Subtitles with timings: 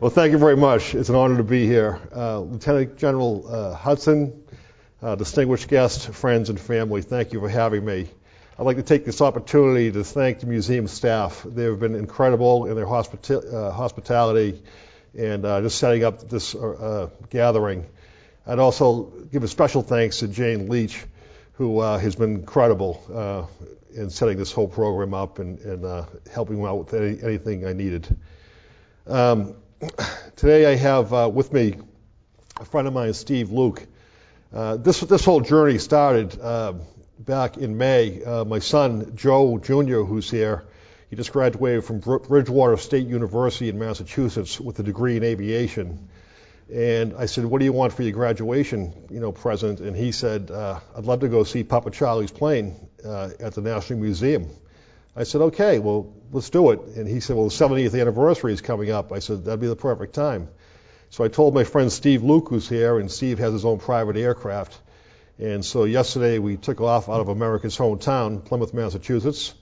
[0.00, 0.94] Well, thank you very much.
[0.94, 2.00] It's an honor to be here.
[2.14, 4.42] Uh, Lieutenant General uh, Hudson,
[5.02, 8.08] uh, distinguished guests, friends, and family, thank you for having me.
[8.58, 11.42] I'd like to take this opportunity to thank the museum staff.
[11.44, 14.62] They have been incredible in their hospita- uh, hospitality
[15.16, 17.86] and uh, just setting up this uh, gathering.
[18.46, 21.04] I'd also give a special thanks to Jane Leach,
[21.54, 23.48] who has been incredible
[23.94, 27.72] in setting this whole program up and, and helping me out with any, anything I
[27.72, 28.16] needed.
[29.06, 29.54] Um,
[30.36, 31.74] today I have uh, with me
[32.60, 33.84] a friend of mine, Steve Luke.
[34.52, 36.74] Uh, this this whole journey started uh,
[37.18, 38.22] back in May.
[38.22, 40.64] Uh, my son Joe Jr., who's here,
[41.10, 46.08] he just graduated from Bridgewater State University in Massachusetts with a degree in aviation.
[46.72, 50.12] And I said, "What do you want for your graduation, you know, present?" And he
[50.12, 54.48] said, uh, "I'd love to go see Papa Charlie's plane uh, at the National Museum."
[55.14, 56.80] I said, okay, well, let's do it.
[56.96, 59.12] And he said, well, the 70th anniversary is coming up.
[59.12, 60.48] I said, that'd be the perfect time.
[61.10, 64.16] So I told my friend Steve Luke, who's here, and Steve has his own private
[64.16, 64.78] aircraft.
[65.38, 69.54] And so yesterday we took off out of America's hometown, Plymouth, Massachusetts,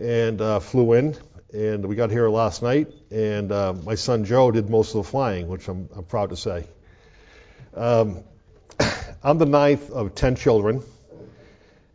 [0.00, 1.16] and uh, flew in.
[1.52, 5.10] And we got here last night, and uh, my son Joe did most of the
[5.10, 6.66] flying, which I'm, I'm proud to say.
[7.74, 8.24] Um,
[9.22, 10.82] I'm the ninth of ten children,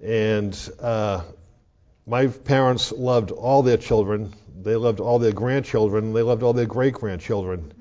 [0.01, 1.21] and uh,
[2.05, 4.33] my parents loved all their children.
[4.61, 6.13] They loved all their grandchildren.
[6.13, 7.73] They loved all their great grandchildren.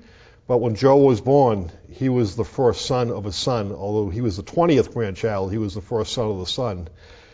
[0.47, 3.71] But when Joe was born, he was the first son of a son.
[3.71, 6.87] Although he was the 20th grandchild, he was the first son of the son.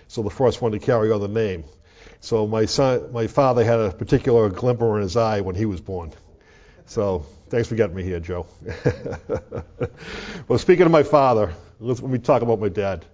[0.07, 1.63] So the first one to carry on the name.
[2.21, 5.81] So my son, my father had a particular glimmer in his eye when he was
[5.81, 6.11] born.
[6.85, 8.47] So thanks for getting me here, Joe.
[10.47, 13.05] well, speaking of my father, let me talk about my dad.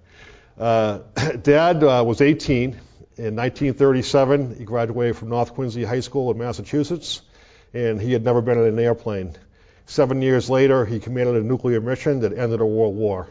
[0.58, 1.00] Uh,
[1.42, 2.80] dad uh, was 18
[3.18, 7.22] in 1937, he graduated from North Quincy High School in Massachusetts,
[7.74, 9.36] and he had never been in an airplane.
[9.86, 13.30] Seven years later, he commanded a nuclear mission that ended a world war.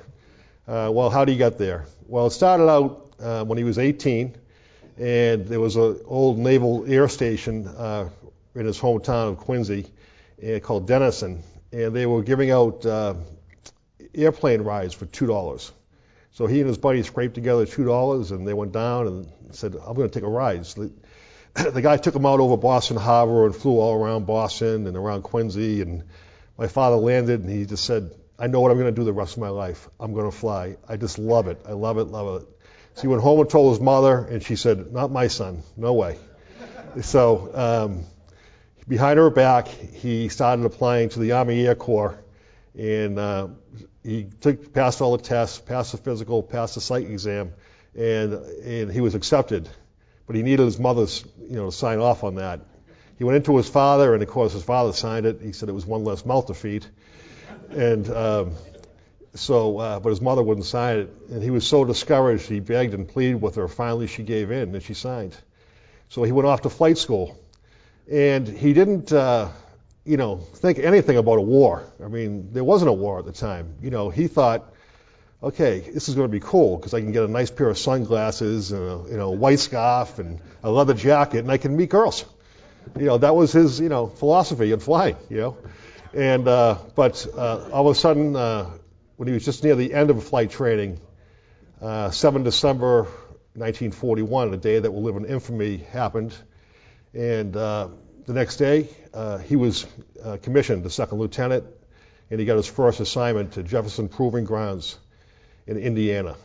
[0.66, 1.84] Uh, well, how did he get there?
[2.06, 4.34] Well, it started out uh, when he was 18,
[4.96, 8.08] and there was an old naval air station uh,
[8.54, 9.86] in his hometown of Quincy
[10.42, 11.42] uh, called Denison,
[11.72, 13.14] and they were giving out uh,
[14.14, 15.72] airplane rides for two dollars.
[16.34, 19.74] So he and his buddy scraped together two dollars, and they went down and said,
[19.74, 20.90] "I'm going to take a ride." So
[21.54, 24.96] the, the guy took him out over Boston Harbor and flew all around Boston and
[24.96, 25.80] around Quincy.
[25.80, 26.02] And
[26.58, 29.12] my father landed, and he just said, "I know what I'm going to do the
[29.12, 29.88] rest of my life.
[30.00, 30.76] I'm going to fly.
[30.88, 31.60] I just love it.
[31.68, 32.48] I love it, love it."
[32.94, 35.62] So he went home and told his mother, and she said, "Not my son.
[35.76, 36.18] No way."
[37.00, 38.04] so um,
[38.88, 42.18] behind her back, he started applying to the Army Air Corps,
[42.76, 43.48] and uh,
[44.04, 47.54] he took, passed all the tests, passed the physical, passed the psych exam,
[47.96, 49.68] and, and he was accepted.
[50.26, 52.60] But he needed his mother's, you know, to sign off on that.
[53.16, 55.40] He went into his father, and of course his father signed it.
[55.40, 56.84] He said it was one less mouth to feed,
[57.70, 58.52] and um,
[59.34, 62.46] so, uh, but his mother wouldn't sign it, and he was so discouraged.
[62.46, 63.68] He begged and pleaded with her.
[63.68, 65.36] Finally, she gave in, and she signed.
[66.08, 67.38] So he went off to flight school,
[68.10, 69.12] and he didn't.
[69.12, 69.48] Uh,
[70.04, 71.84] you know, think anything about a war.
[72.02, 73.76] I mean, there wasn't a war at the time.
[73.80, 74.74] You know, he thought,
[75.42, 77.78] okay, this is going to be cool because I can get a nice pair of
[77.78, 81.88] sunglasses and a you know white scarf and a leather jacket, and I can meet
[81.88, 82.24] girls.
[82.98, 85.16] You know, that was his you know philosophy in flying.
[85.30, 85.56] You know,
[86.12, 88.70] and uh, but uh, all of a sudden, uh,
[89.16, 91.00] when he was just near the end of flight training,
[91.80, 93.04] uh, 7 December
[93.54, 96.36] 1941, a day that will live in infamy, happened,
[97.14, 97.88] and uh,
[98.26, 99.86] the next day, uh, he was
[100.22, 101.64] uh, commissioned a second lieutenant,
[102.30, 104.98] and he got his first assignment to Jefferson Proving Grounds
[105.66, 106.36] in Indiana.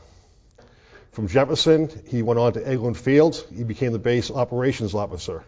[1.12, 3.46] From Jefferson, he went on to Eglin Field.
[3.56, 5.44] He became the base operations officer.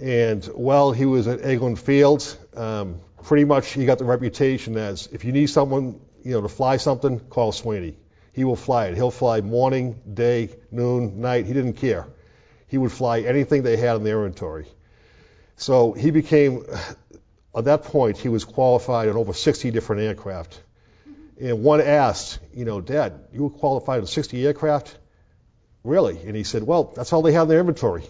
[0.00, 5.08] And while he was at Eglin Field, um, pretty much he got the reputation as
[5.12, 7.96] if you need someone, you know, to fly something, call Sweeney.
[8.32, 8.96] He will fly it.
[8.96, 11.46] He'll fly morning, day, noon, night.
[11.46, 12.08] He didn't care.
[12.66, 14.66] He would fly anything they had in their inventory.
[15.56, 16.64] So he became,
[17.56, 20.60] at that point, he was qualified in over 60 different aircraft.
[21.40, 24.96] And one asked, you know, Dad, you were qualified in 60 aircraft?
[25.82, 26.18] Really?
[26.18, 28.04] And he said, well, that's all they have in their inventory.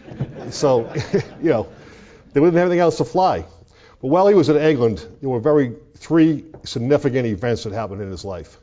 [0.50, 0.92] so,
[1.42, 1.68] you know,
[2.32, 3.44] they didn't have anything else to fly.
[4.00, 8.10] But while he was at Eglin, there were very three significant events that happened in
[8.10, 8.58] his life.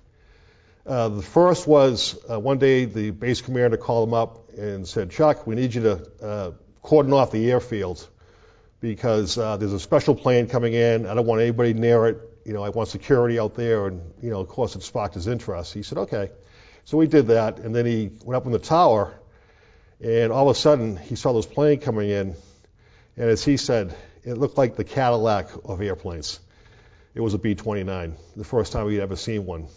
[0.86, 5.12] Uh, the first was uh, one day the base commander called him up and said,
[5.12, 6.52] Chuck, we need you to uh,
[6.82, 8.08] cordon off the airfield
[8.80, 11.06] because uh, there's a special plane coming in.
[11.06, 12.18] I don't want anybody near it.
[12.46, 15.28] You know, I want security out there, and you know, of course, it sparked his
[15.28, 15.74] interest.
[15.74, 16.32] He said, okay.
[16.86, 19.14] So we did that, and then he went up in the tower,
[20.02, 22.36] and all of a sudden he saw this plane coming in,
[23.18, 26.40] and as he said, It looked like the Cadillac of airplanes.
[27.16, 29.68] It was a B-29, the first time we'd ever seen one.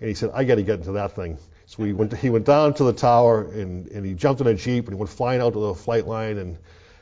[0.00, 1.36] And he said, I got to get into that thing.
[1.66, 4.54] So he went, he went down to the tower and, and he jumped in a
[4.54, 6.38] Jeep and he went flying out to the flight line.
[6.38, 6.58] And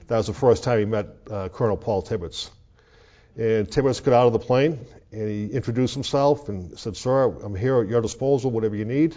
[0.09, 2.51] that was the first time he met uh, Colonel Paul Tibbets.
[3.37, 4.79] And Tibbets got out of the plane
[5.13, 9.17] and he introduced himself and said, Sir, I'm here at your disposal, whatever you need.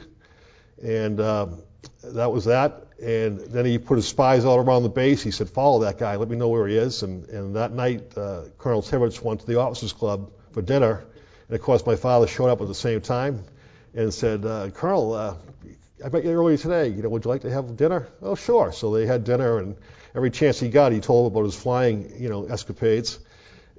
[0.83, 1.61] And um,
[2.03, 2.83] that was that.
[3.01, 5.23] And then he put his spies all around the base.
[5.23, 7.03] He said, Follow that guy, let me know where he is.
[7.03, 11.05] And, and that night, uh, Colonel Tibbets went to the officers' club for dinner.
[11.47, 13.43] And of course, my father showed up at the same time
[13.93, 15.35] and said, uh, Colonel, uh,
[16.03, 16.89] I met you earlier today.
[16.89, 18.07] You know, would you like to have dinner?
[18.21, 18.71] Oh, sure.
[18.71, 19.75] So they had dinner, and
[20.15, 23.19] every chance he got, he told about his flying, you know, escapades.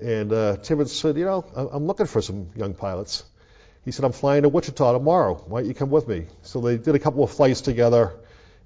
[0.00, 3.24] And uh, Tibbets said, you know, I'm looking for some young pilots.
[3.84, 5.34] He said, I'm flying to Wichita tomorrow.
[5.34, 6.26] Why don't you come with me?
[6.42, 8.14] So they did a couple of flights together.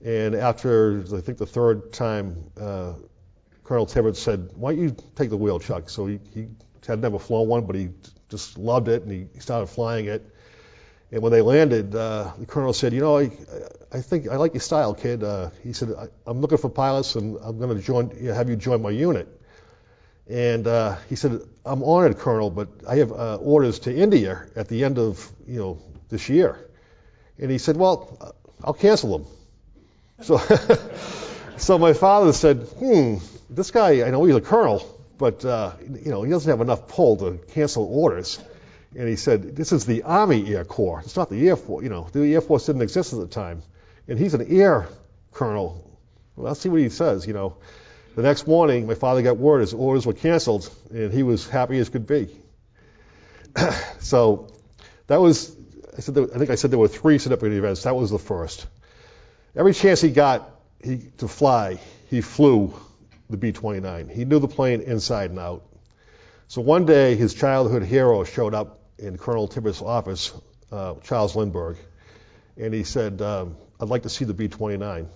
[0.05, 2.94] And after, I think, the third time, uh,
[3.64, 5.88] Colonel Tibbets said, why don't you take the wheel, Chuck?
[5.88, 6.49] So he, he
[6.87, 7.90] had never flown one, but he
[8.28, 10.34] just loved it, and he started flying it.
[11.14, 13.31] And when they landed, uh, the colonel said, "You know, I,
[13.93, 17.14] I think I like your style, kid." Uh, he said, I, "I'm looking for pilots,
[17.14, 19.28] and I'm going to join, you know, have you join my unit."
[20.28, 24.66] And uh, he said, "I'm honored, Colonel, but I have uh, orders to India at
[24.66, 25.78] the end of you know
[26.08, 26.58] this year."
[27.38, 28.34] And he said, "Well,
[28.64, 29.26] I'll cancel them."
[30.22, 30.38] So,
[31.58, 33.19] so my father said, "Hmm,
[33.49, 34.82] this guy, I know he's a colonel,
[35.16, 38.40] but uh, you know he doesn't have enough pull to cancel orders."
[38.96, 41.00] And he said, this is the Army Air Corps.
[41.05, 41.82] It's not the Air Force.
[41.82, 43.62] You know, the Air Force didn't exist at the time.
[44.06, 44.87] And he's an air
[45.32, 45.99] colonel.
[46.37, 47.56] Well, let's see what he says, you know.
[48.14, 51.79] The next morning, my father got word his orders were canceled, and he was happy
[51.79, 52.29] as could be.
[54.00, 54.49] so
[55.08, 55.56] that was,
[55.97, 57.82] I, said there, I think I said there were three significant events.
[57.82, 58.67] That was the first.
[59.56, 60.49] Every chance he got
[60.82, 62.75] he, to fly, he flew
[63.31, 64.11] the B-29.
[64.11, 65.64] He knew the plane inside and out.
[66.47, 70.32] So one day, his childhood hero showed up in Colonel Tibbets' office,
[70.70, 71.76] uh, Charles Lindbergh,
[72.56, 75.06] and he said, um, I'd like to see the B-29.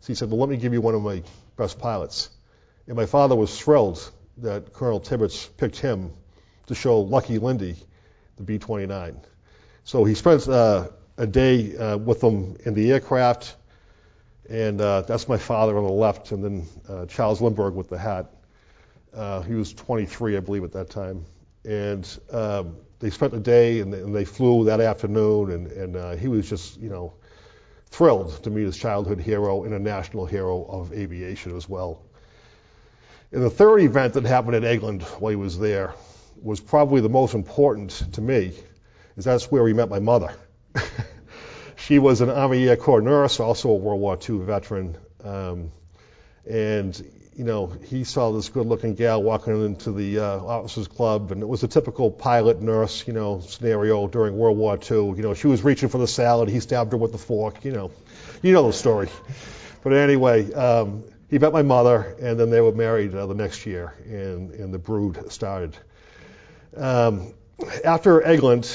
[0.00, 1.22] So he said, well, let me give you one of my
[1.56, 2.30] best pilots.
[2.86, 6.12] And my father was thrilled that Colonel Tibbets picked him
[6.66, 7.76] to show Lucky Lindy
[8.36, 9.16] the B-29.
[9.84, 13.56] So he spent uh, a day uh, with them in the aircraft,
[14.48, 17.98] and uh, that's my father on the left, and then uh, Charles Lindbergh with the
[17.98, 18.32] hat.
[19.14, 21.26] Uh, he was 23, I believe, at that time.
[21.64, 26.16] And um, they spent the day and, and they flew that afternoon, and, and uh,
[26.16, 27.14] he was just, you know,
[27.86, 32.02] thrilled to meet his childhood hero and a national hero of aviation as well.
[33.32, 35.94] And the third event that happened at Eglin while he was there
[36.42, 38.52] was probably the most important to me,
[39.16, 40.34] is that's where we met my mother.
[41.76, 44.96] she was an Army Air Corps nurse, also a World War II veteran.
[45.22, 45.70] Um,
[46.48, 47.02] and
[47.40, 51.48] you know, he saw this good-looking gal walking into the uh, officers' club, and it
[51.48, 55.14] was a typical pilot nurse, you know, scenario during World War II.
[55.16, 57.64] You know, she was reaching for the salad, he stabbed her with the fork.
[57.64, 57.90] You know,
[58.42, 59.08] you know the story.
[59.82, 63.64] But anyway, um, he met my mother, and then they were married uh, the next
[63.64, 65.74] year, and, and the brood started.
[66.76, 67.32] Um,
[67.82, 68.68] after Eglin,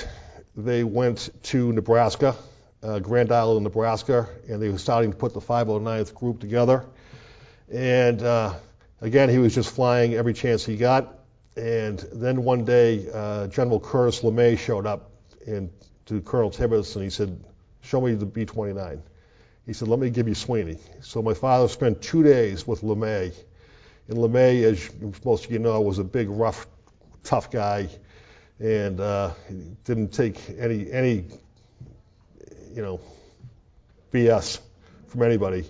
[0.57, 2.35] they went to Nebraska,
[2.81, 6.83] uh, Grand Island, Nebraska, and they were starting to put the 509th group together.
[7.71, 8.55] And uh,
[9.01, 11.19] again, he was just flying every chance he got.
[11.55, 15.11] And then one day, uh, General Curtis LeMay showed up
[15.45, 15.71] in,
[16.07, 17.43] to Colonel Tibbets and he said,
[17.81, 19.03] Show me the B 29.
[19.65, 20.79] He said, Let me give you Sweeney.
[21.01, 23.33] So my father spent two days with LeMay.
[24.07, 24.89] And LeMay, as
[25.23, 26.67] most of you know, was a big, rough,
[27.23, 27.89] tough guy
[28.59, 29.31] and uh,
[29.83, 31.25] didn't take any, any,
[32.73, 33.01] you know,
[34.11, 34.59] BS
[35.07, 35.65] from anybody.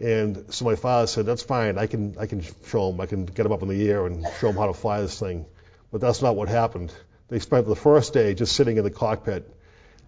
[0.00, 1.78] And so my father said, "That's fine.
[1.78, 3.00] I can I can show him.
[3.00, 5.18] I can get him up in the air and show him how to fly this
[5.18, 5.46] thing."
[5.90, 6.92] But that's not what happened.
[7.28, 9.50] They spent the first day just sitting in the cockpit.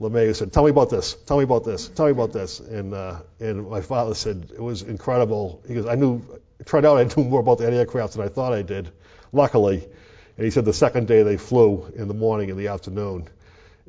[0.01, 1.15] LeMay said, "Tell me about this.
[1.27, 1.89] Tell me about this.
[1.89, 5.63] Tell me about this." And uh, and my father said it was incredible.
[5.67, 6.23] He goes, "I knew.
[6.61, 8.91] It turned out I knew more about the aircraft than I thought I did.
[9.33, 9.89] Luckily."
[10.37, 13.29] And he said the second day they flew in the morning and the afternoon.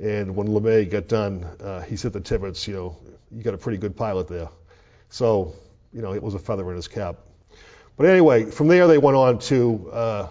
[0.02, 2.98] And when LeMay got done, uh, he said to Tibbets, you know,
[3.32, 4.50] you got a pretty good pilot there.
[5.10, 5.54] So
[5.94, 7.18] you know, it was a feather in his cap.
[7.98, 10.28] But anyway, from there they went on to, uh,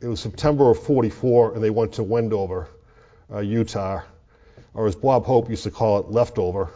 [0.00, 2.68] it was September of 44, and they went to Wendover,
[3.32, 4.02] uh, Utah,
[4.74, 6.70] or as Bob Hope used to call it, leftover,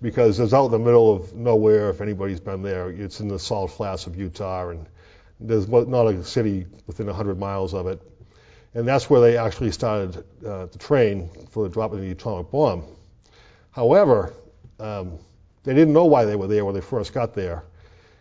[0.00, 2.90] because it's out in the middle of nowhere if anybody's been there.
[2.90, 4.86] It's in the salt flats of Utah, and
[5.40, 8.00] there's not a city within 100 miles of it.
[8.74, 12.84] And that's where they actually started uh, train for the dropping of the atomic bomb.
[13.72, 14.32] However,
[14.78, 15.18] um,
[15.64, 17.64] they didn't know why they were there when they first got there.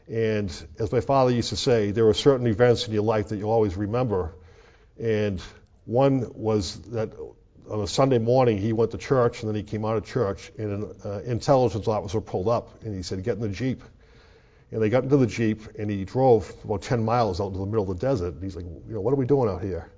[0.07, 3.37] And as my father used to say, there are certain events in your life that
[3.37, 4.33] you'll always remember.
[4.99, 5.41] And
[5.85, 7.11] one was that
[7.69, 10.51] on a Sunday morning he went to church and then he came out of church
[10.57, 13.83] and an uh, intelligence officer pulled up and he said, "Get in the jeep."
[14.71, 17.65] And they got into the jeep and he drove about 10 miles out into the
[17.65, 18.33] middle of the desert.
[18.33, 19.89] And he's like, "You know, what are we doing out here?"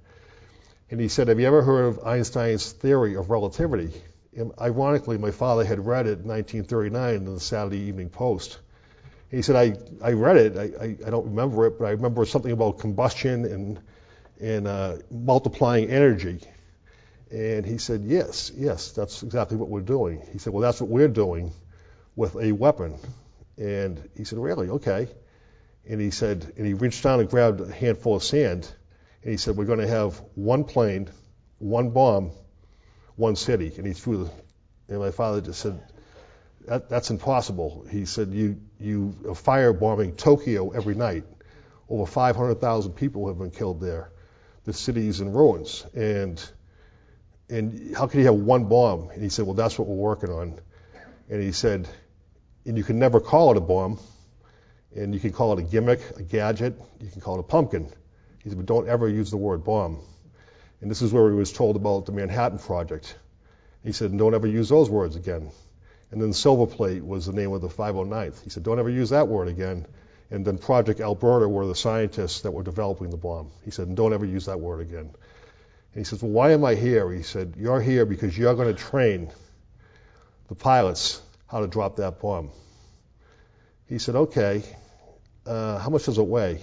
[0.92, 3.94] And he said, Have you ever heard of Einstein's theory of relativity?
[4.60, 8.60] Ironically, my father had read it in 1939 in the Saturday Evening Post.
[9.30, 12.26] He said, I, I read it, I, I, I don't remember it, but I remember
[12.26, 13.80] something about combustion and,
[14.40, 16.40] and uh, multiplying energy.
[17.30, 20.22] And he said, Yes, yes, that's exactly what we're doing.
[20.32, 21.52] He said, Well, that's what we're doing
[22.16, 22.98] with a weapon.
[23.58, 24.70] And he said, Really?
[24.70, 25.08] Okay.
[25.88, 28.72] And he said, and he reached down and grabbed a handful of sand
[29.24, 31.10] and he said, We're going to have one plane,
[31.58, 32.32] one bomb,
[33.22, 33.72] one city.
[33.78, 34.32] And he threw the,
[34.90, 35.80] and my father just said,
[36.68, 37.86] that, That's impossible.
[37.90, 41.24] He said, You, you are firebombing Tokyo every night.
[41.88, 44.12] Over 500,000 people have been killed there.
[44.64, 45.86] The city is in ruins.
[45.94, 46.44] And,
[47.50, 49.10] and how can you have one bomb?
[49.10, 50.60] And he said, Well, that's what we're working on.
[51.30, 51.88] And he said,
[52.66, 54.00] And you can never call it a bomb.
[54.96, 56.78] And you can call it a gimmick, a gadget.
[57.00, 57.90] You can call it a pumpkin.
[58.44, 60.02] He said, but don't ever use the word bomb.
[60.82, 63.16] And this is where he was told about the Manhattan Project.
[63.84, 65.52] He said, don't ever use those words again.
[66.12, 68.44] And then silver plate was the name of the 509th.
[68.44, 69.86] He said, don't ever use that word again.
[70.30, 73.52] And then Project Alberta were the scientists that were developing the bomb.
[73.64, 75.12] He said, don't ever use that word again.
[75.94, 77.12] And he says, well, why am I here?
[77.12, 79.30] He said, you're here because you're going to train
[80.48, 82.52] the pilots how to drop that bomb.
[83.88, 84.64] He said, okay,
[85.46, 86.62] uh, how much does it weigh?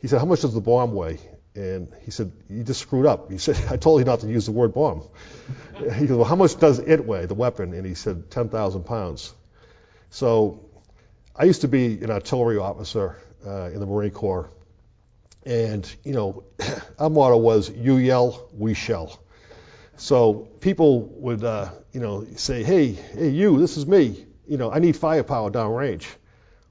[0.00, 1.18] He said, How much does the bomb weigh?
[1.56, 3.30] And he said, You just screwed up.
[3.30, 5.02] He said, I told you not to use the word bomb.
[5.94, 7.72] He goes, Well, how much does it weigh, the weapon?
[7.72, 9.32] And he said, 10,000 pounds.
[10.10, 10.68] So
[11.34, 14.50] I used to be an artillery officer uh, in the Marine Corps.
[15.44, 16.44] And, you know,
[16.98, 19.18] our motto was, You yell, we shell.
[19.96, 24.26] So people would, uh, you know, say, Hey, hey, you, this is me.
[24.46, 26.06] You know, I need firepower downrange.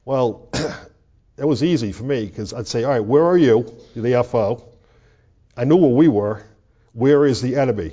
[0.06, 0.50] Well,
[1.36, 4.24] that was easy for me because I'd say, all right, where are you, You're the
[4.24, 4.75] FO?
[5.57, 6.43] I knew where we were.
[6.91, 7.91] Where is the enemy?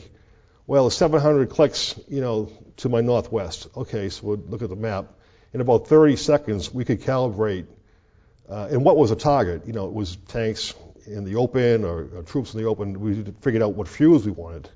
[0.67, 3.69] Well, 700 clicks, you know, to my northwest.
[3.77, 5.13] Okay, so we'll look at the map.
[5.53, 7.67] In about 30 seconds, we could calibrate.
[8.49, 9.67] Uh, and what was a target?
[9.67, 10.75] You know, it was tanks
[11.07, 13.01] in the open or, or troops in the open.
[13.01, 14.69] We figured out what fuels we wanted.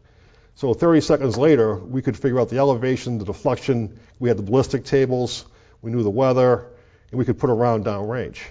[0.55, 3.99] So 30 seconds later, we could figure out the elevation, the deflection.
[4.19, 5.45] We had the ballistic tables.
[5.83, 6.67] We knew the weather,
[7.11, 8.45] and we could put a round down range.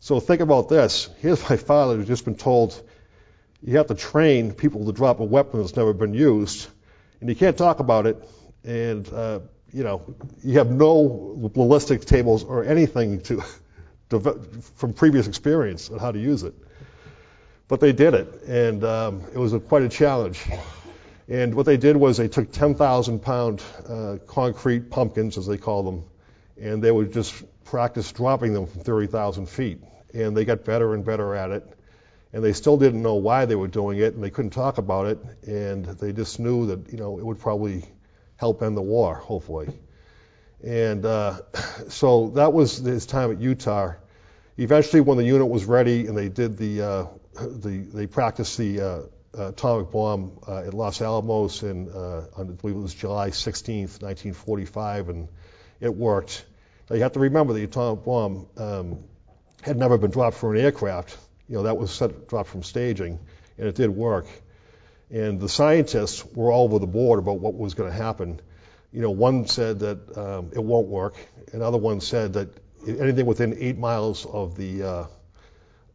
[0.00, 1.08] So think about this.
[1.18, 2.82] Here's my father who's just been told
[3.62, 6.68] you have to train people to drop a weapon that's never been used,
[7.20, 8.22] and you can't talk about it,
[8.64, 9.40] and uh,
[9.72, 10.02] you know
[10.42, 13.42] you have no ballistic tables or anything to,
[14.10, 14.20] to
[14.76, 16.54] from previous experience on how to use it.
[17.68, 20.40] But they did it, and um, it was a, quite a challenge.
[21.28, 25.82] And what they did was they took 10,000 pound uh, concrete pumpkins, as they call
[25.82, 26.04] them,
[26.60, 27.34] and they would just
[27.64, 29.80] practice dropping them from 30,000 feet.
[30.14, 31.68] And they got better and better at it.
[32.36, 35.06] And they still didn't know why they were doing it, and they couldn't talk about
[35.06, 35.18] it.
[35.46, 37.82] And they just knew that, you know, it would probably
[38.36, 39.72] help end the war, hopefully.
[40.62, 41.40] And uh,
[41.88, 43.94] so that was his time at Utah.
[44.58, 47.06] Eventually, when the unit was ready and they did the, uh,
[47.40, 49.00] the they practiced the uh,
[49.48, 55.08] atomic bomb uh, at Los Alamos in, uh, I believe it was July 16th, 1945,
[55.08, 55.28] and
[55.80, 56.44] it worked.
[56.90, 59.04] Now you have to remember the atomic bomb um,
[59.62, 61.16] had never been dropped from an aircraft.
[61.48, 63.18] You know, that was set, dropped from staging,
[63.58, 64.26] and it did work.
[65.10, 68.40] And the scientists were all over the board about what was going to happen.
[68.92, 71.14] You know, one said that um, it won't work.
[71.52, 72.48] Another one said that
[72.86, 75.06] anything within eight miles of the uh,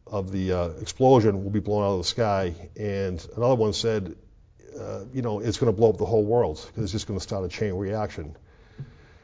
[0.06, 2.54] of the uh, explosion will be blown out of the sky.
[2.76, 4.14] And another one said,
[4.78, 7.18] uh, you know, it's going to blow up the whole world because it's just going
[7.18, 8.36] to start a chain reaction.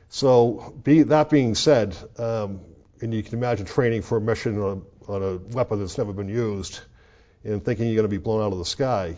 [0.08, 2.60] So be, that being said, um,
[3.00, 6.80] and you can imagine training for a mission on a weapon that's never been used
[7.44, 9.16] and thinking you're going to be blown out of the sky.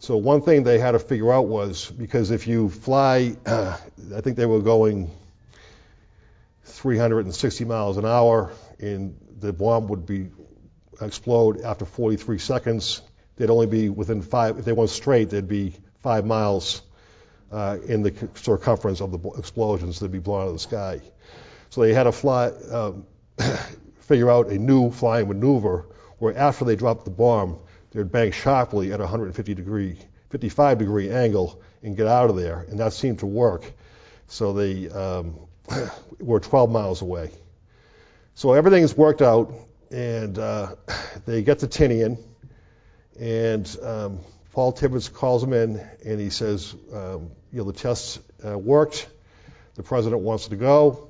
[0.00, 3.76] So one thing they had to figure out was because if you fly, uh,
[4.16, 5.10] I think they were going
[6.64, 10.28] 360 miles an hour, and the bomb would be
[11.00, 13.02] explode after 43 seconds.
[13.36, 14.58] They'd only be within five.
[14.58, 16.82] If they went straight, they'd be five miles
[17.50, 21.00] uh, in the circumference of the explosions that'd be blown out of the sky.
[21.70, 23.06] So they had to fly, um,
[24.08, 25.86] figure out a new flying maneuver
[26.18, 27.58] where after they dropped the bomb,
[27.90, 29.98] they'd bank sharply at a 150 degree,
[30.30, 32.64] 55 degree angle and get out of there.
[32.70, 33.70] And that seemed to work.
[34.26, 35.38] So they um,
[36.18, 37.30] were 12 miles away.
[38.34, 39.52] So everything's worked out,
[39.90, 40.76] and uh,
[41.26, 42.18] they get to Tinian,
[43.20, 44.20] and um,
[44.52, 49.08] Paul Tibbets calls him in, and he says, um, you know, the tests uh, worked.
[49.74, 51.07] The president wants to go.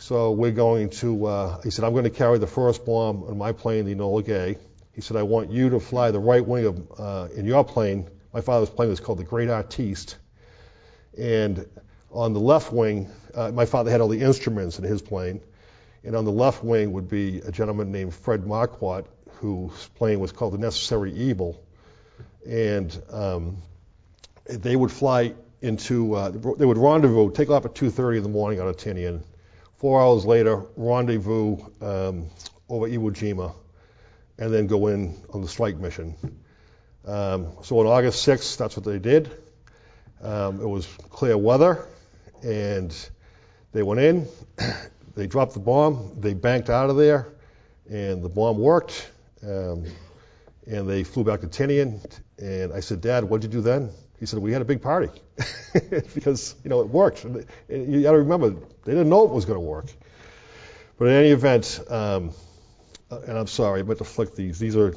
[0.00, 3.36] So we're going to, uh, he said, I'm going to carry the first bomb on
[3.36, 4.56] my plane, the Enola Gay.
[4.94, 8.08] He said, I want you to fly the right wing of, uh, in your plane.
[8.32, 10.16] My father's plane was called the Great Artiste.
[11.18, 11.66] And
[12.10, 15.42] on the left wing, uh, my father had all the instruments in his plane.
[16.02, 20.32] And on the left wing would be a gentleman named Fred Marquardt, whose plane was
[20.32, 21.62] called the Necessary Evil.
[22.48, 23.58] And um,
[24.48, 28.60] they would fly into, uh, they would rendezvous, take off at 2.30 in the morning
[28.60, 29.24] out of Tinian.
[29.80, 32.26] Four hours later, rendezvous um,
[32.68, 33.54] over Iwo Jima,
[34.36, 36.14] and then go in on the strike mission.
[37.06, 39.30] Um, so on August 6th, that's what they did.
[40.20, 41.86] Um, it was clear weather,
[42.42, 42.94] and
[43.72, 44.28] they went in.
[45.16, 46.20] They dropped the bomb.
[46.20, 47.26] They banked out of there,
[47.90, 49.10] and the bomb worked.
[49.42, 49.84] Um,
[50.66, 52.00] and they flew back to Tinian.
[52.38, 53.90] And I said, Dad, what did you do then?
[54.20, 55.08] He said, We had a big party
[56.14, 57.24] because you know it worked.
[57.24, 59.86] And you got to remember, they didn't know it was going to work.
[60.98, 62.32] But in any event, um,
[63.10, 64.58] and I'm sorry, I meant to flick these.
[64.58, 64.94] These are,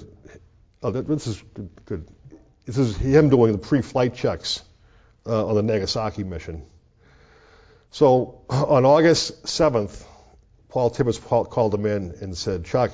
[0.83, 1.41] oh, this is
[1.85, 2.05] good.
[2.65, 4.61] This is him doing the pre-flight checks
[5.25, 6.65] uh, on the Nagasaki mission.
[7.91, 10.03] So on August 7th,
[10.67, 12.91] Paul Tibbets called him in and said, Chuck,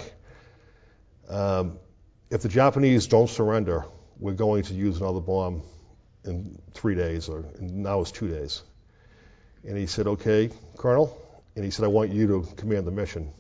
[1.28, 1.80] um,
[2.30, 3.86] if the Japanese don't surrender,
[4.20, 5.64] we're going to use another bomb
[6.26, 8.64] in three days, or now it's two days.
[9.64, 11.18] And he said, okay, Colonel.
[11.56, 13.32] And he said, I want you to command the mission.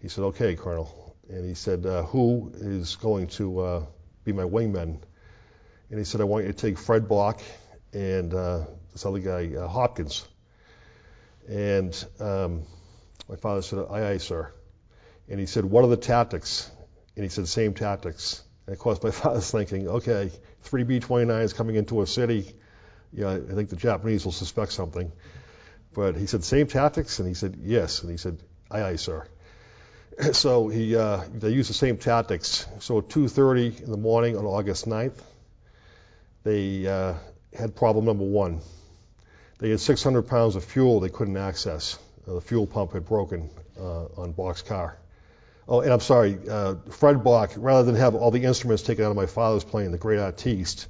[0.00, 1.16] He said, okay, Colonel.
[1.28, 3.86] And he said, uh, who is going to uh,
[4.24, 5.00] be my wingman?
[5.90, 7.40] And he said, I want you to take Fred Bock
[7.92, 10.26] and uh, this other guy, uh, Hopkins.
[11.48, 12.62] And um,
[13.28, 14.52] my father said, aye, aye, sir.
[15.28, 16.70] And he said, what are the tactics?
[17.16, 18.42] And he said, same tactics.
[18.66, 20.30] And of course, my father's thinking, okay,
[20.62, 22.54] three B-29s coming into a city.
[23.14, 25.10] I think the Japanese will suspect something.
[25.92, 27.18] But he said, same tactics?
[27.18, 28.02] And he said, yes.
[28.02, 28.38] And he said,
[28.70, 29.26] aye, aye, sir.
[30.32, 32.66] So he, uh, they used the same tactics.
[32.80, 35.18] So at 2.30 in the morning on August 9th,
[36.42, 37.14] they uh,
[37.56, 38.60] had problem number one.
[39.58, 41.98] They had 600 pounds of fuel they couldn't access.
[42.28, 44.96] Uh, the fuel pump had broken uh, on Bockscar.
[45.70, 49.10] Oh, and I'm sorry, uh, Fred Bock, rather than have all the instruments taken out
[49.10, 50.88] of my father's plane, the Great Artiste,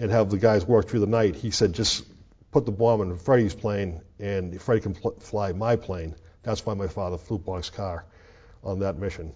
[0.00, 2.04] and have the guys work through the night, he said, just
[2.52, 6.14] put the bomb in Freddie's plane, and Freddie can pl- fly my plane.
[6.44, 8.04] That's why my father flew Bockscar
[8.62, 9.34] on that mission.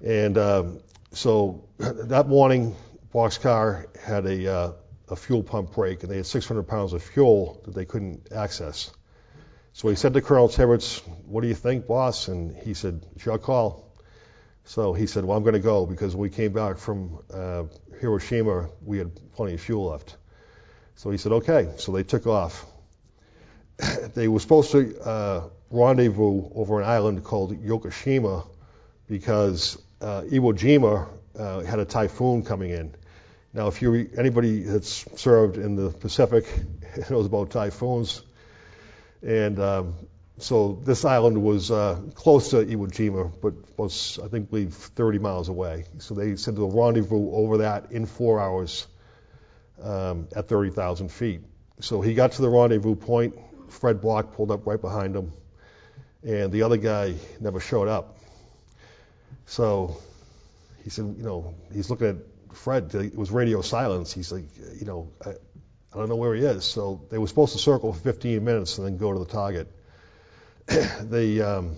[0.00, 2.76] And um, so that morning,
[3.12, 4.72] Bockscar had a, uh,
[5.08, 8.92] a fuel pump break, and they had 600 pounds of fuel that they couldn't access.
[9.74, 12.28] So he said to Colonel Tibbets, What do you think, boss?
[12.28, 13.90] And he said, your call.
[14.64, 17.64] So he said, Well, I'm going to go because when we came back from uh,
[18.00, 20.16] Hiroshima, we had plenty of fuel left.
[20.96, 21.70] So he said, Okay.
[21.76, 22.66] So they took off.
[24.14, 28.46] they were supposed to uh, rendezvous over an island called Yakushima
[29.08, 31.08] because uh, Iwo Jima
[31.38, 32.94] uh, had a typhoon coming in.
[33.54, 36.46] Now, if you anybody that's served in the Pacific
[37.10, 38.22] knows about typhoons,
[39.22, 39.94] and um,
[40.38, 45.18] so this island was uh, close to Iwo Jima, but was I think believe 30
[45.18, 45.84] miles away.
[45.98, 48.86] So they said they'll rendezvous over that in four hours
[49.80, 51.42] um, at 30,000 feet.
[51.80, 53.36] So he got to the rendezvous point.
[53.68, 55.32] Fred Bock pulled up right behind him,
[56.22, 58.18] and the other guy never showed up.
[59.46, 59.96] So
[60.84, 62.16] he said, you know, he's looking at
[62.54, 64.12] Fred, it was radio silence.
[64.12, 64.44] He's like,
[64.78, 65.10] you know,
[65.94, 66.64] I, don't know where he is.
[66.64, 69.68] So they were supposed to circle for 15 minutes and then go to the target.
[71.02, 71.76] they um,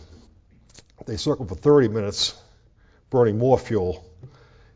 [1.06, 2.34] they circled for 30 minutes,
[3.10, 4.04] burning more fuel,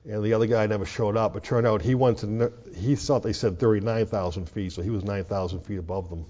[0.05, 1.37] and the other guy never showed up.
[1.37, 5.05] It turned out he went to he thought they said 39,000 feet, so he was
[5.05, 6.27] 9,000 feet above them.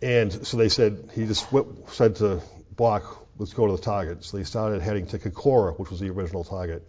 [0.00, 1.46] And so they said he just
[1.88, 2.40] said to
[2.76, 6.10] Bock, "Let's go to the target." So they started heading to Kokura, which was the
[6.10, 6.86] original target.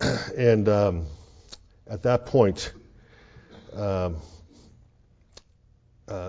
[0.36, 1.06] and um,
[1.86, 2.72] at that point,
[3.76, 4.10] uh,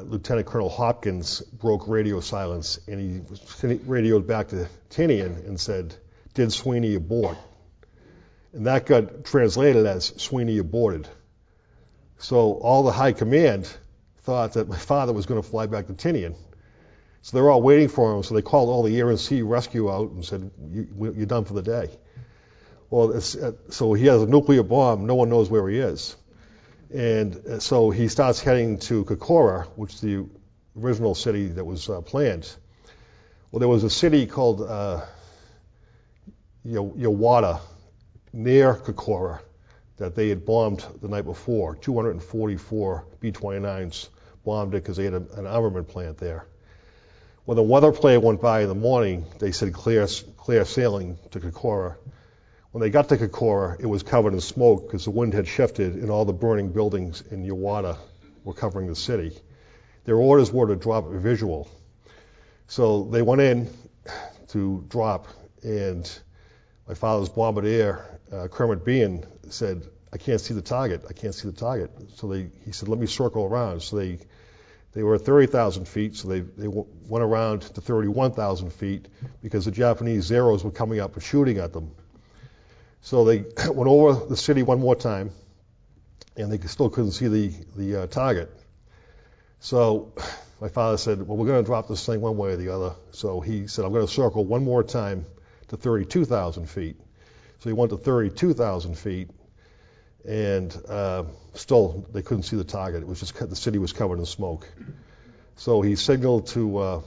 [0.02, 5.96] Lieutenant Colonel Hopkins broke radio silence and he radioed back to Tinian and said,
[6.34, 7.38] Did Sweeney abort?
[8.54, 11.08] And that got translated as Sweeney aborted.
[12.20, 13.68] So all the high command
[14.22, 16.36] thought that my father was going to fly back to Tinian.
[17.24, 18.24] So they're all waiting for him.
[18.24, 21.46] So they called all the air and sea rescue out and said, you, are done
[21.46, 21.90] for the day.
[22.90, 25.08] Well, uh, so he has a nuclear bomb.
[25.08, 26.16] No one knows where he is.
[26.94, 30.28] And uh, so he starts heading to Kokura, which is the
[30.80, 32.54] original city that was uh, planned.
[33.52, 35.02] Well, there was a city called uh,
[36.66, 37.60] Yawata
[38.32, 39.40] near Kokura
[39.98, 41.76] that they had bombed the night before.
[41.76, 44.10] 244 B-29s
[44.46, 46.46] bombed it because they had a, an armament plant there.
[47.46, 51.40] When the weather plane went by in the morning, they said clear, clear sailing to
[51.40, 51.96] Kokura.
[52.74, 55.94] When they got to Kokura, it was covered in smoke because the wind had shifted
[55.94, 58.00] and all the burning buildings in Yawata
[58.44, 59.32] were covering the city.
[60.06, 61.70] Their orders were to drop a visual.
[62.66, 63.70] So they went in
[64.48, 65.28] to drop,
[65.62, 66.12] and
[66.88, 71.04] my father's bombardier, uh, Kermit Beahan, said, I can't see the target.
[71.08, 71.92] I can't see the target.
[72.16, 73.84] So they, he said, let me circle around.
[73.84, 74.18] So they,
[74.94, 79.10] they were at 30,000 feet, so they, they went around to 31,000 feet
[79.44, 81.92] because the Japanese Zeros were coming up and shooting at them.
[83.04, 85.32] So they went over the city one more time,
[86.36, 88.50] and they still couldn't see the, the uh, target.
[89.60, 90.14] So
[90.62, 92.96] my father said, well, we're going to drop this thing one way or the other.
[93.12, 95.26] So he said, I'm going to circle one more time
[95.68, 96.96] to 32,000 feet.
[97.60, 99.30] So he went to 32,000 feet,
[100.26, 103.02] and uh, still they couldn't see the target.
[103.02, 104.68] It was just the city was covered in smoke.
[105.58, 106.78] So he signaled to.
[106.78, 107.02] Uh,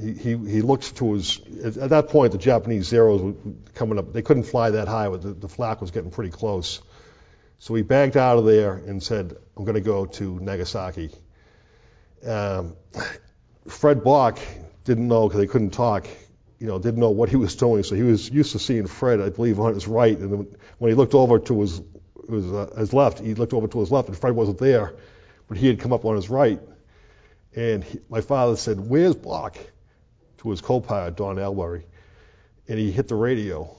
[0.00, 1.40] he, he, looked to his.
[1.64, 3.34] At that point, the Japanese Zeros were
[3.74, 4.12] coming up.
[4.12, 6.80] They couldn't fly that high, but the, the flak was getting pretty close.
[7.58, 11.10] So he backed out of there and said, "I'm going to go to Nagasaki."
[12.26, 12.76] Um,
[13.68, 14.38] Fred Bock
[14.84, 16.06] didn't know because they couldn't talk
[16.62, 17.82] you know, didn't know what he was doing.
[17.82, 20.16] So he was used to seeing Fred, I believe, on his right.
[20.16, 21.82] And when he looked over to his,
[22.30, 24.94] his, uh, his left, he looked over to his left, and Fred wasn't there,
[25.48, 26.60] but he had come up on his right.
[27.56, 29.56] And he, my father said, "Where's Bock?"
[30.42, 31.84] To his co-pilot Don Albury,
[32.68, 33.74] and he hit the radio.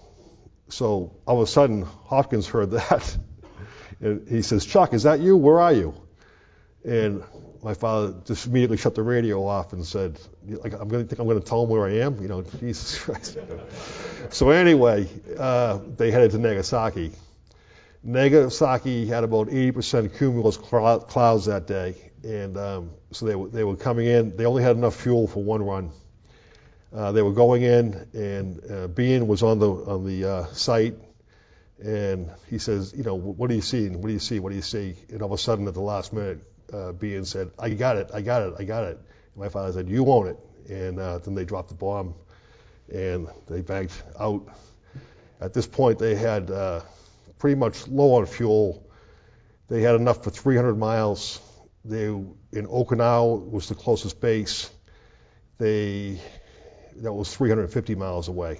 [0.69, 3.17] So all of a sudden, Hopkins heard that,
[4.02, 5.38] and he says, "Chuck, is that you?
[5.38, 5.93] Where are you?"
[6.84, 7.23] And
[7.63, 11.19] my father just immediately shut the radio off and said, like, I'm going to think
[11.19, 12.21] I'm going to tell him where I am.
[12.21, 13.38] You know, Jesus Christ.
[14.30, 17.12] so anyway, uh, they headed to Nagasaki.
[18.04, 23.78] Nagasaki had about 80% cumulus clouds that day, and um, so they were, they were
[23.78, 24.36] coming in.
[24.36, 25.91] They only had enough fuel for one run.
[26.93, 30.95] Uh, they were going in, and uh, Beahan was on the on the uh, sight,
[31.84, 33.89] and he says, you know, what do you see?
[33.89, 34.39] What do you see?
[34.39, 34.95] What do you see?
[35.10, 38.12] And all of a sudden, at the last minute, uh, Beahan said, I got it,
[38.13, 38.97] I got it, I got it.
[38.97, 40.38] And my father said, you own it.
[40.69, 42.15] And uh, then they dropped the bomb
[42.93, 44.47] and they banked out.
[45.41, 46.82] At this point, they had uh,
[47.38, 48.89] pretty much low on fuel.
[49.67, 51.41] They had enough for 300 miles.
[51.84, 54.69] They in Okinawa was the closest base.
[55.58, 56.21] They
[57.01, 58.60] that was 350 miles away.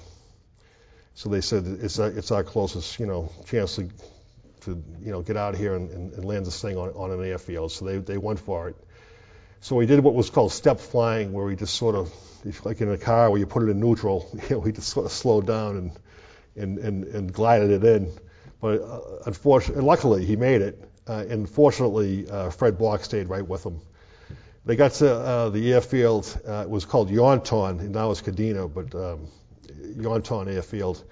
[1.15, 3.89] So they said it's our, it's our closest, you know, chance to
[4.61, 7.11] to you know get out of here and, and, and land this thing on, on
[7.11, 7.71] an airfield.
[7.71, 8.75] So they they went for it.
[9.61, 12.11] So we did what was called step flying, where we just sort of,
[12.65, 15.05] like in a car where you put it in neutral, you know, we just sort
[15.05, 15.91] of slowed down and
[16.55, 18.11] and and, and glided it in.
[18.59, 20.83] But uh, unfortunately, luckily, he made it.
[21.07, 23.81] Uh, and fortunately, uh, Fred Bock stayed right with him.
[24.65, 26.39] They got to uh, the airfield.
[26.47, 29.28] Uh, it was called Yontan, now it's Kadena, but um,
[29.67, 31.04] Yontan Airfield.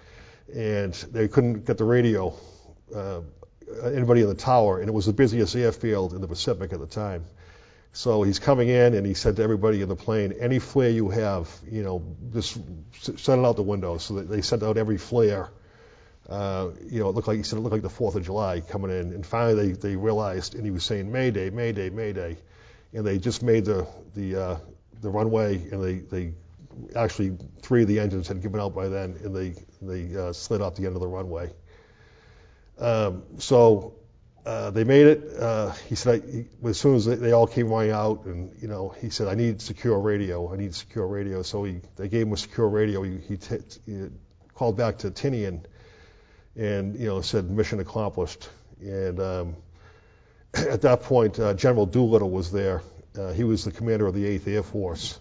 [0.54, 2.34] And they couldn't get the radio
[2.96, 3.22] uh,
[3.84, 6.88] anybody in the tower, and it was the busiest airfield in the Pacific at the
[6.88, 7.26] time.
[7.94, 11.10] So he's coming in, and he said to everybody in the plane, "Any flare you
[11.10, 12.58] have, you know, just
[13.02, 15.50] send it out the window." So they sent out every flare.
[16.30, 18.62] Uh, you know, it looked like he said it looked like the Fourth of July
[18.62, 22.38] coming in, and finally they, they realized, and he was saying Mayday, Mayday, Mayday,
[22.94, 24.58] and they just made the the uh,
[25.02, 26.34] the runway, and they they
[26.96, 30.62] actually three of the engines had given out by then, and they they uh, slid
[30.62, 31.52] off the end of the runway.
[32.80, 33.94] Um, so
[34.46, 35.24] uh, they made it.
[35.40, 38.52] Uh, he said, I, he, as soon as they, they, all came running out, and
[38.60, 40.52] you know, he said, I need secure radio.
[40.52, 41.44] I need secure radio.
[41.44, 43.04] So he, they gave him a secure radio.
[43.04, 44.08] He, he, t- he
[44.56, 45.64] called back to Tinian,
[46.56, 48.50] and you know, said mission accomplished.
[48.82, 49.56] And um,
[50.54, 52.82] at that point, uh, General Doolittle was there.
[53.18, 55.20] Uh, he was the commander of the 8th Air Force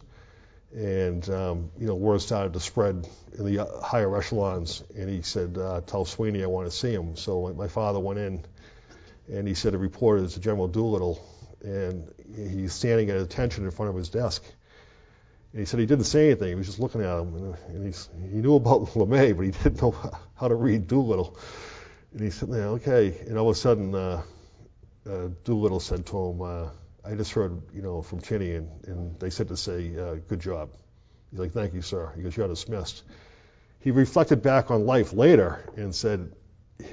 [0.75, 4.85] and um, you know word started to spread in the uh, higher echelons.
[4.97, 8.19] And he said, uh, "Tell Sweeney I want to see him." So my father went
[8.19, 8.45] in,
[9.29, 11.21] and he said he reported to General Doolittle,
[11.62, 14.43] and he's standing at attention in front of his desk.
[15.53, 16.49] And he said he didn't say anything.
[16.49, 17.95] He was just looking at him, and,
[18.33, 19.95] he knew about LeMay, but he didn't know
[20.37, 21.37] how to read Doolittle.
[22.12, 24.23] And he said, "Okay." And all of a sudden, uh,
[25.08, 26.42] uh, Doolittle said to him.
[26.42, 26.70] Uh,
[27.04, 30.40] I just heard, you know, from Cheney, and, and they said to say, uh, good
[30.40, 30.70] job.
[31.30, 32.12] He's like, thank you, sir.
[32.14, 33.02] He goes, you're dismissed.
[33.80, 36.32] He reflected back on life later and said,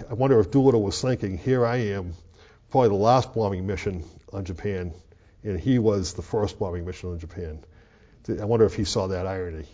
[0.09, 2.13] I wonder if Doolittle was thinking, here I am,
[2.69, 4.93] probably the last bombing mission on Japan,
[5.43, 7.63] and he was the first bombing mission on Japan.
[8.29, 9.65] I wonder if he saw that irony.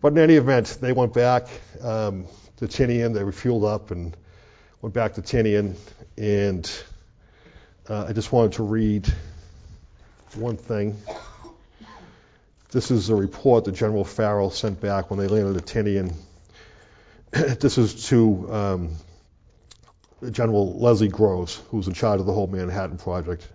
[0.00, 1.48] But in any event, they went back
[1.80, 3.14] um, to Tinian.
[3.14, 4.16] They refueled up and
[4.82, 5.76] went back to Tinian.
[6.18, 6.70] And
[7.88, 9.12] uh, I just wanted to read
[10.34, 10.96] one thing.
[12.70, 16.14] This is a report that General Farrell sent back when they landed at Tinian.
[17.30, 18.90] this is to um,
[20.30, 23.46] General Leslie Groves, who's in charge of the whole Manhattan Project.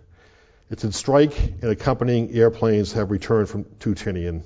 [0.69, 4.43] It's in strike, and accompanying airplanes have returned from to Tinian.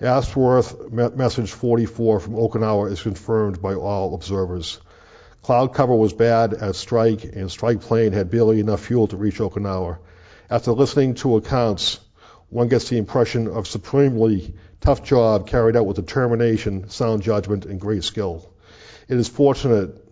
[0.00, 4.78] Ashworth message 44 from Okinawa is confirmed by all observers.
[5.42, 9.38] Cloud cover was bad at strike, and strike plane had barely enough fuel to reach
[9.38, 9.98] Okinawa.
[10.50, 11.98] After listening to accounts,
[12.50, 17.80] one gets the impression of supremely tough job carried out with determination, sound judgment, and
[17.80, 18.50] great skill.
[19.08, 20.04] It is fortunate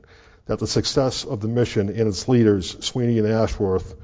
[0.46, 3.94] that the success of the mission and its leaders, Sweeney and Ashworth,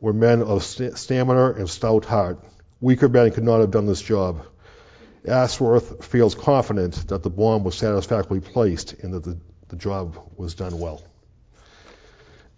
[0.00, 2.38] were men of st- stamina and stout heart.
[2.80, 4.42] Weaker men could not have done this job.
[5.26, 10.54] Ashworth feels confident that the bomb was satisfactorily placed and that the, the job was
[10.54, 11.02] done well.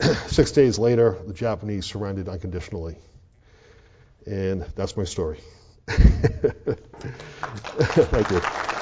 [0.29, 2.96] Six days later, the Japanese surrendered unconditionally.
[4.27, 5.40] And that's my story.
[7.90, 8.80] Thank you.